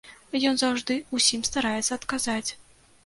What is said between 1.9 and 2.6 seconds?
адказаць.